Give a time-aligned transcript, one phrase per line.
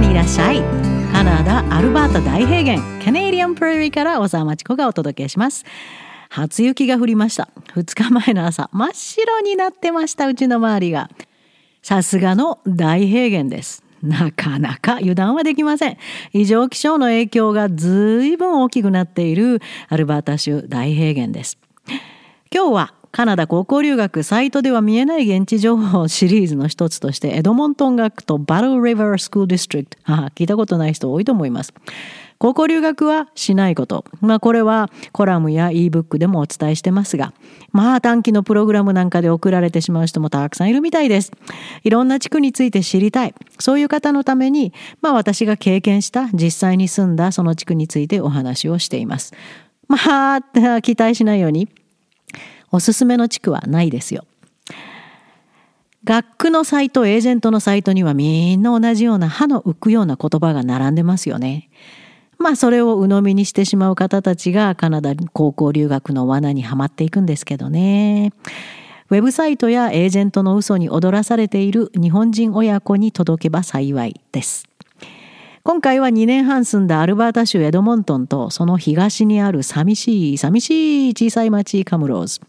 [0.00, 0.62] にいらっしゃい。
[1.12, 3.04] カナダアルバータ大平原。
[3.04, 5.64] カネリアンプレリーから小沢町子がお届けします。
[6.30, 7.48] 初雪が降りました。
[7.74, 10.26] 2日前の朝真っ白になってました。
[10.26, 11.10] うちの周りが。
[11.82, 13.84] さすがの大平原です。
[14.02, 15.98] なかなか油断はできません。
[16.32, 21.58] 異常気象の影響がずいぶん大きくなっているアルバータ州大平原です。
[22.52, 31.74] 今日はカナダ高校留学サイトでは見えない現地情報シリーズの一つとしてエドモントン学とバトルリバースクールディストリクト聞いたことない人多いと思います。
[32.38, 34.06] 高校留学はしないこと。
[34.22, 37.34] まあこれはコラムや ebook でもお伝えしてますが、
[37.70, 41.32] まあ短期のプログラムなんかで送られてしまう人もたくさんいるみたいです。
[41.82, 43.34] いろんな地区について知りたい。
[43.58, 49.34] そういう方のために、まあ私が経験した実際に住んだその地区についてお話をしています。
[49.86, 50.40] まあ
[50.80, 51.68] 期待しないように、
[52.72, 54.24] おすすめの地区はないですよ。
[56.04, 61.68] 学区のサイト、エージェントのサイトにはみんな同じような歯の浮くような言葉が並んでますよね。
[62.38, 68.32] まあそれを鵜呑みにしてしまう方たちがカナダ高校留学の罠にはまっていくんですけどね。
[69.10, 74.69] ウェブサイトやエージェントの嘘に踊らされている日本人親子に届けば幸いです。
[75.62, 82.40] 今回は2年半住んだアルバータ州エドモントンとその東にある寂しい寂しい小さい町カムローズ。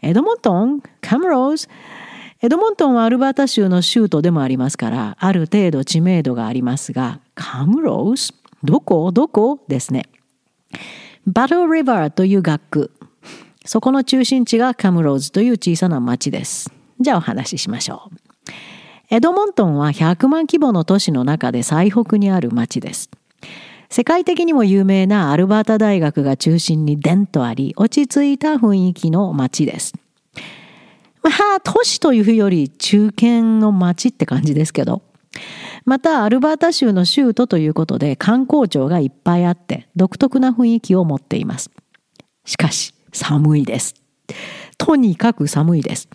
[0.00, 1.68] エドモントンカムローズ
[2.40, 8.32] エドモントンはアルバータ州の州都でもありますからある程度知名度がありますがカムローズ？
[8.64, 9.12] どこ？
[9.12, 9.60] どこ？
[9.68, 10.04] ですね。
[11.26, 12.90] バトルリバーという学区。
[13.66, 16.70] そこの中心地がカムローズという小さな町です。
[17.00, 18.16] じゃあお話ししましょう。
[19.08, 23.08] エドモントンは100万規模の都市の中で最北にある町です。
[23.88, 29.94] 世界的にも有名なアルバータ大学が中心に伝とあり、落ち着いた雰囲気の町です。
[31.22, 35.02] まあ、都市というより中堅の町って感じですけど。
[35.84, 41.70] またアルバータ州の州都ということで観光庁がいっぱいあって独特な雰囲気を持っています。
[42.44, 43.94] しかし寒いです。
[44.78, 46.08] とにかく寒いです。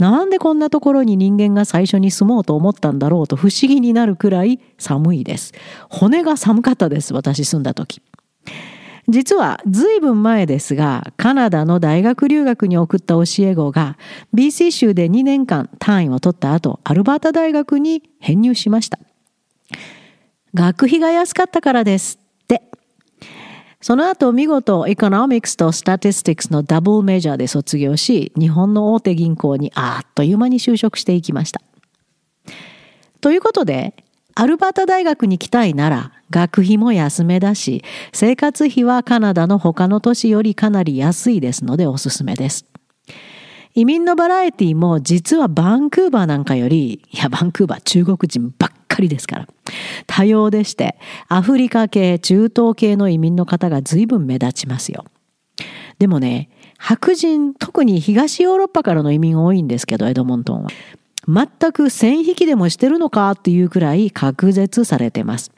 [0.00, 5.52] なんでこんなところに人間が最初に住もうと思ったんだろうと不思議になるくらい寒いです。
[5.90, 8.00] 骨が寒かったです、私住んだ時。
[9.08, 13.98] 実は随分前ですが、カナダの大学留学に送った教え子が
[14.34, 18.98] BC 州で2年間単位を取った後、アルバータ大学に編入しました。
[20.54, 22.19] 学費が安かったからです。
[23.82, 31.62] その後見事 economics と statistics の double major で卒業し、日本の大手銀行にあっという間に就職していきました。
[33.22, 33.94] ということで、
[34.34, 37.82] アルバータ大学に来たいなら学費も安めだし、
[38.12, 42.66] 生活費はカナダの他の都市よりかなり安いですのでおすすめです。
[43.74, 49.48] 移民のバラエティも実はバンクーバーなんかより、いやバンクーバー中国人ばっかりですから。
[50.06, 50.96] 多様でして、
[51.28, 55.04] アフリカ系、中東系の移民の方が随分目立ちますよ。
[55.98, 60.70] でもね、白人、特に東ヨーロッパからの移民多いんですけど、エドモントンは。
[61.28, 65.52] 全く線引きでもしてるのかっていうくらい隔絶されてます。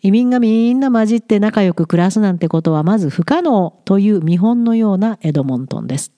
[0.00, 6.12] 移民がみんな混じって仲良く暮らすなんてことはまず不可能という見本のようなエドモントンです。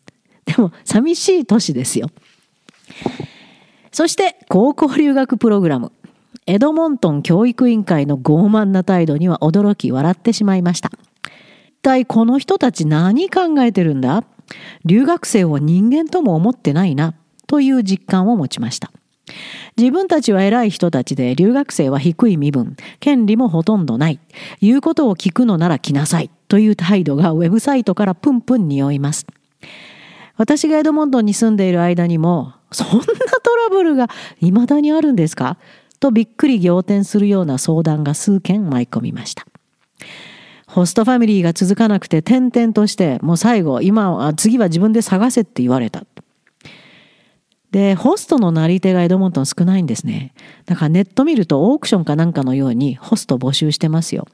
[0.45, 2.11] でも寂しい都市ですよ。
[3.91, 5.93] そして高校留学プログラム。
[6.51, 10.91] エドモントン教育委員会の傲慢な態度には驚き笑ってしまいました。
[11.69, 14.25] 一体この人たち何考えてるんだ？
[14.85, 17.15] 留学生を人間とも思ってないな
[17.47, 18.91] という実感を持ちました。
[19.77, 24.19] 自分たちは偉い人たちで留学生は低い身分、権利もほとんどない。
[24.61, 26.33] 言うことを聞くのなら来なさい。
[26.49, 29.25] という態度がウェブサイトからプンプン匂います。
[30.37, 34.09] 私がエドモントンに住んでいる間にも、そんなトラブルが
[34.41, 35.59] 未だにあるんですか？
[36.01, 39.47] とびっくり仰天するような相談が数件舞い込みました。
[40.67, 46.05] ホストファミリーが続かなくて転々として、もう最後、今は、次は自分で探せって言われた。
[47.73, 50.33] で、ホストのなり手がエドモントン少ないんですね。
[50.67, 54.27] だからネット見るとオークションかなんかのようにホスト募集してますよ。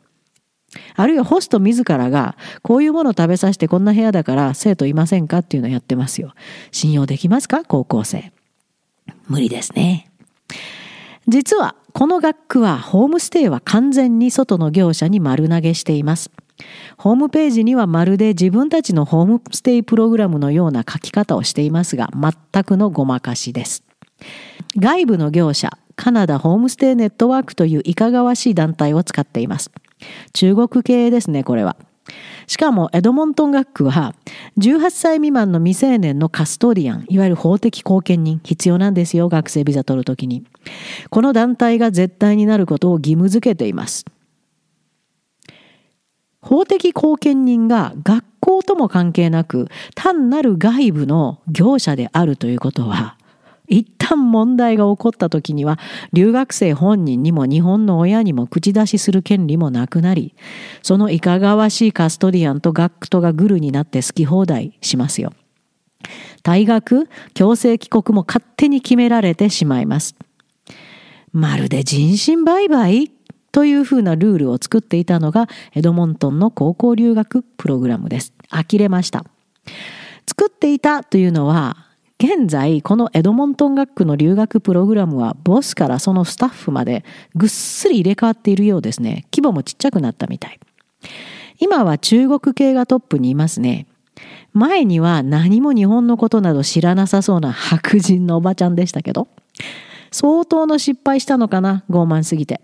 [0.95, 6.35] あるいはホスト自らがこういうものを食べさせてこんな部屋だから生徒いませんかっていうのをやってますよ。
[6.71, 7.65] 信用できますか？
[7.65, 8.33] 高校生。
[9.29, 10.11] 無理ですね。
[11.29, 16.31] 実はこの学区はホームステイは完全に外の業者に丸投げしています。
[16.97, 23.83] ホームページにはまるで自分たちのホームステイプログラムのような書き方をしていますが、全くのごまかしです。
[24.77, 29.71] 外部の業者、カナダホームステイネットワークといういかがわしい団体を使っています。
[30.33, 31.77] 中国系ですね、これは。
[32.47, 34.15] しかもエドモントン学区は
[34.59, 40.45] 18歳未満の未成年のカストリアン、いわゆる法的後見人必要なんですよ、学生ビザ取るときに。
[41.11, 44.05] この団体が絶対になることを義務付けています。
[46.41, 49.67] 法的後見人が学校とも関係なく
[49.97, 53.16] 単なる外部の業者であるということは
[53.69, 55.79] 一旦問題が起こった時には
[56.13, 60.35] 留学生本人にも日本の親にも口出しする権利もなくなり
[60.83, 65.33] そのいかがわしいカストリアンと学区とがグルになって好き放題しますよ。
[66.43, 70.15] 退学強制帰国も勝手に決められてしまいます。
[71.33, 73.11] まるで人身売買
[73.53, 78.33] というふうなルールを作っていたのがエドモントンの高校留学プログラムです。
[78.49, 79.25] 呆れました。
[80.29, 81.86] 作っていたというのは
[82.19, 87.05] 現在このエドモントン学区の留学プログラムはボスからそのスタッフまで
[87.35, 89.27] ぐっすり入れ替わっているようですね。
[89.31, 90.59] 規模もちっちゃくなったみたい。
[91.59, 93.87] 今は中国系がトップにいますね。
[94.55, 99.29] 前には何も日本のことなど知らなさそうな白人のおばちゃんでしたけど。
[100.11, 102.63] 相当の失敗したのかな傲慢すぎて。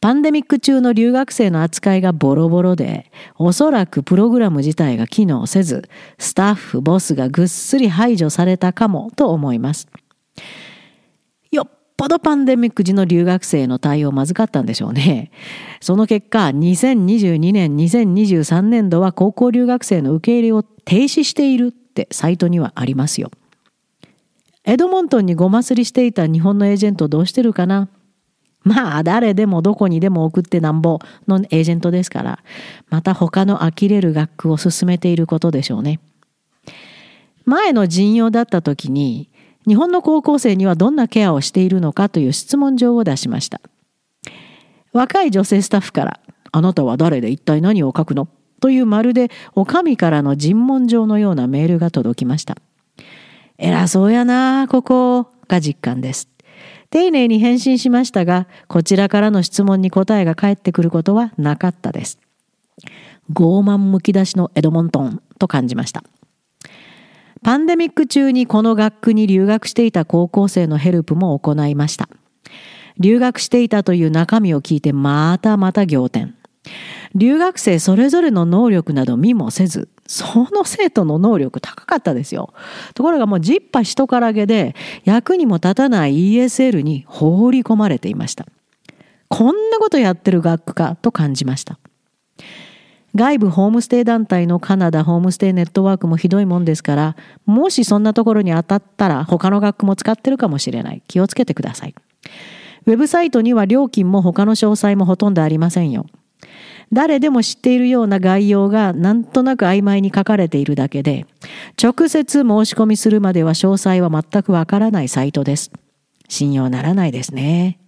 [0.00, 9.88] パンデミック中の留学生の扱いがボロボロで、おそらくプログラム自体が機能せず、スタッフ、ボスがぐっすり排除されたかもと思います。
[11.52, 15.30] よっぽどパンデミック時の留学生の対応まずかったんでしょうね。
[15.82, 23.30] その結果、2022年、2023年度は高校留学生の受け入れを停止しているってサイトにはありますよ。
[24.64, 27.90] エドモントンにごますりしていた日本のエージェントどうしてるかな？
[28.62, 32.40] まあ誰でもどこにでも送ってなんぼのエージェントですから
[32.90, 36.00] また他の呆れる学区を進めていることでしょうね。
[37.46, 39.30] 前の陣容だった時に
[39.66, 43.60] 日本の高校生にはどんなケアをしているのかという質問状を出しました。
[44.92, 46.20] 若い女性スタッフから
[46.52, 48.28] 「あなたは誰で一体何を書くの?」
[48.60, 52.56] というまるでお上からの尋問状のようなメールが届きました。
[53.58, 56.28] 偉そうやなここが実感です。
[56.90, 62.18] 丁寧に返信しましたが、こちらからの質問に答えが返ってくることはなかったです。
[63.32, 66.02] 傲慢むき出しのエドモントンと感じました。
[67.42, 72.08] パンデミック中にこの学区に留学していた高校生のヘルプも行いました。
[72.98, 76.34] 留学していたという中身を聞いてまたまた仰天。
[77.14, 82.52] 留学生それぞれの能力など見もせず、その生徒の能力高かったですよ。
[82.94, 84.74] ところがもうジッパ人からげで
[85.04, 88.46] 役にも立たない ESL に放り込まれていました。
[89.28, 91.78] こんなことやってる学区かと感じました。
[93.14, 101.02] 外部ホームステイ団体のカナダホームステイネットワークもひどいもんですから、もしそんなところに当たったら他の学区も使ってるかもしれない。
[101.08, 101.94] 気をつけてください。
[102.86, 106.06] ウェブサイトには料金も他の詳細もほとんどありませんよ。
[106.92, 111.26] 誰でも知っているような概要がなんとなく曖昧に書かれているだけで、
[111.80, 115.70] 直接申し込みするまでは詳細は全くわからないサイトです。
[116.28, 117.78] 信用ならないですね。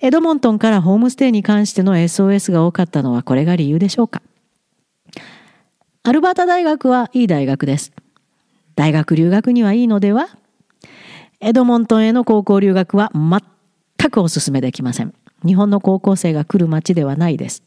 [0.00, 4.22] エドモントンからホームステイに関しての SOS が多かったのはこれが理由でしょうか。
[6.02, 7.92] アルバータ大学はいい大学です。
[8.74, 10.28] 大学留学にはいいのでは？
[11.40, 15.14] エドモントンへの高校留学は全くお勧めできません。
[15.46, 17.62] 日本の高校生が来る街ではないです。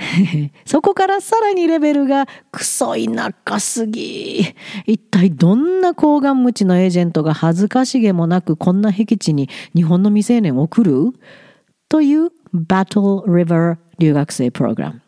[0.64, 4.44] そこからさらにレベルがクソ田舎すぎ。
[4.86, 11.12] 一体どんな高顔無知のエージェントが恥ずかしげもなくこんな僻地に日本の未成年を送る？
[11.88, 15.02] という Battle River 留学生プログラム。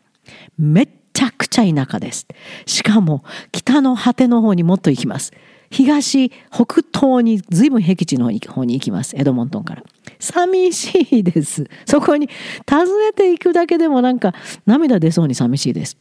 [0.57, 2.27] めっちゃくちゃ田舎です。
[2.65, 5.31] しかも北の果ての方にもっと行きます。
[5.71, 9.15] 東、北東に随分僻地の方に行きます。
[9.17, 9.83] エドモントンから。
[10.23, 11.65] 寂しいです。
[11.85, 12.29] そこに
[12.69, 14.33] 訪ねていくだけでもなんか
[14.65, 15.97] 涙出そうに寂しいです。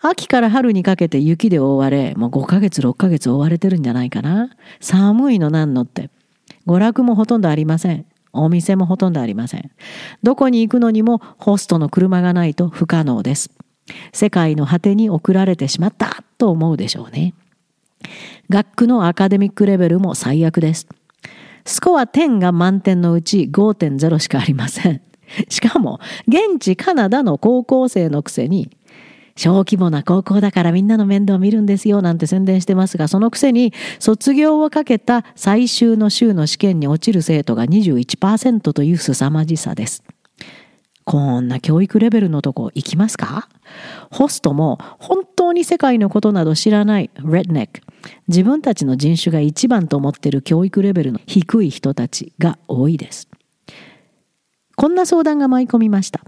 [0.00, 4.50] 秋から春にかけて雪で覆われ、もう5ヶ月、6ヶ月覆われてるんじゃないかな。
[4.80, 6.10] 寒いのなんのって。
[6.66, 8.04] 娯楽もほとんどありません。
[8.32, 9.70] お店もほとんどありません。
[10.22, 13.50] どこに行くのにもホストの車がないと不可能です。
[14.12, 17.34] 世界の果てに送られてしまったと思うでしょうね。
[18.50, 20.88] 学区のアカデミックレベルも最悪です。
[21.68, 25.02] スコア10が満点のうち5.0しかありません。
[25.50, 28.70] しかも、現地カナダの高校生のくせに、
[29.36, 40.02] 小規模な高校だからみんなの面倒を見るんですよなんて宣伝してますが、そのくせに卒業をかけた最終の週の試験に落ちる生徒が21%という凄まじさです。
[41.04, 43.48] こんな教育レベルのとこ行きますか？
[44.10, 47.80] ホストも本当に世界のことなど知らないレッドネック。
[48.28, 53.28] 自分たちの人種が一番と思ってる教育レベルの低い人たちが多いです。
[54.76, 56.20] こんな相談が舞い込みました。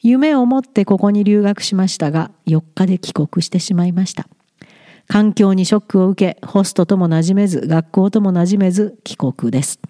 [0.00, 4.28] 夢を持ってここに留学しましたが、4日で帰国してしまいました。
[5.08, 9.80] 環境にショックを受け、ホストとも馴染めず、学校とも馴染めず、帰国です。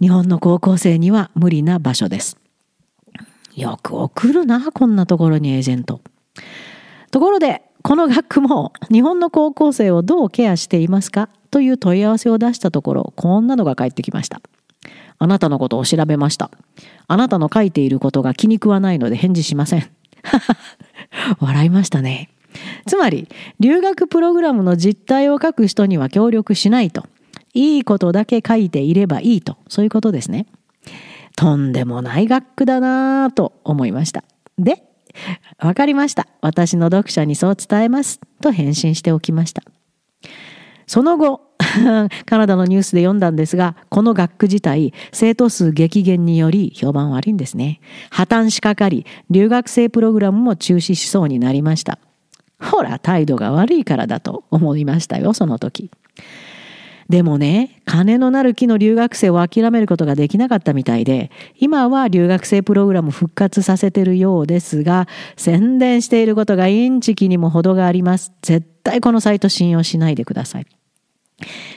[0.00, 2.36] 日本の高校生には無理な場所です。
[3.56, 6.02] よく送るな、こんなところにエージェント。
[7.14, 14.40] ところで、この学区も日本の高校生をどうケアしていますかという問い合わせを出したところ、こんなのが返ってきました。
[15.20, 16.50] あなたのことを調べました。
[17.06, 19.88] あなたの書いていることが気に食わないので返事しません。
[21.38, 22.30] 笑いましたね。
[22.84, 23.28] つまり、
[23.60, 27.06] 留学プログラムの実態を書く人には協力しないと。
[27.52, 29.56] いいことだけ書いていればいいと。
[29.68, 30.46] そういうことですね。
[31.36, 34.24] とんでもない学区だなぁと思いました。
[34.58, 34.82] で、
[35.58, 36.26] わかりました。
[36.40, 38.20] 私の読者にそう伝えます。
[38.40, 39.62] と返信しておきました。
[40.86, 41.40] その後、
[42.26, 47.80] カナダのニュースで読んだんですが、この学区自体、生徒数激減により評判悪いんですね。
[48.10, 51.98] 破綻しかかり、留学生プログラムも中止しそうになりました。
[52.60, 55.90] ほら、態度が悪いからだと思いましたよ、その時。
[57.08, 65.06] でもね、金のなる木の留学生を諦めることができなかったみたいで、今は留学生プログラム復活させてるようですが、
[65.36, 68.32] 宣伝していることがインチキにも程があります。
[68.42, 70.66] 絶対このサイト信用しないでください。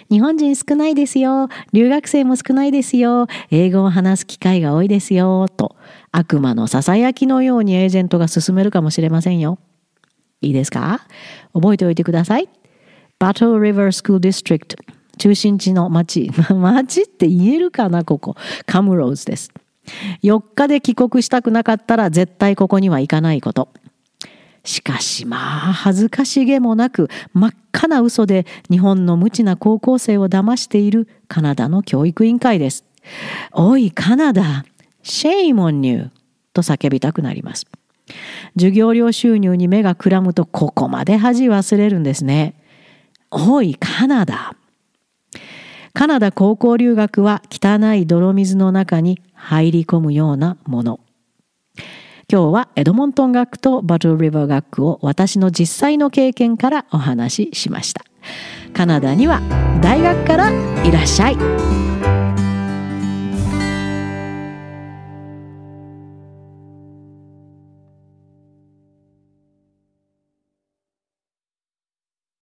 [0.09, 1.49] 日本人少ないですよ。
[1.73, 3.27] 留学生も少ないですよ。
[3.51, 5.47] 英語を話す機会が多いですよ。
[5.49, 5.75] と、
[6.11, 9.59] 悪魔の囁きのようにエージェントが進めるかもしれませんよ。
[10.39, 11.01] いいですか？
[11.53, 12.47] 覚えておいてください。
[13.19, 14.77] Battle River School District
[15.17, 16.31] 中心地の町。
[16.53, 18.35] 町って言えるかなここ。
[18.65, 19.51] カムローズです。
[20.23, 23.69] 4日で帰国したくなかったら絶対ここには行かないこと。
[24.63, 25.39] しかしまあ
[25.73, 32.83] 恥ずかしげもなく真っ赤な嘘で日本の無知な高校生を騙しているカナダの教育委員会です。
[33.53, 34.65] おいカナダ、
[35.03, 36.09] シェイモンニュー
[36.53, 37.65] と叫びたくなります。
[38.55, 42.55] 授業料収入に目がくらむとここまで恥忘れるんですね。
[43.31, 44.55] おいカナダ。
[45.97, 50.99] カナダ高校留学は汚い泥水の中に入り込むようなもの。
[52.31, 58.03] 今日はエドモントン学とバトルリバー学を私の実際の経験からお話ししました。
[58.73, 59.41] カナダには
[59.81, 60.51] 大学から
[60.83, 62.06] いらっしゃい。